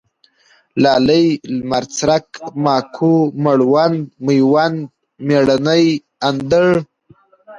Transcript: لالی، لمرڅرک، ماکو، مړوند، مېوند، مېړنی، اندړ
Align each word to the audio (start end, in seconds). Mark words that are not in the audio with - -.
لالی، 0.81 1.23
لمرڅرک، 1.57 2.27
ماکو، 2.63 3.13
مړوند، 3.43 3.99
مېوند، 4.25 4.79
مېړنی، 5.25 5.85
اندړ 6.27 6.67